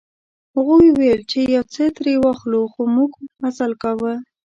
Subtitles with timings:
[0.55, 3.11] هغوی ویل چې یو څه ترې واخلو خو موږ
[3.41, 4.13] مزل کاوه.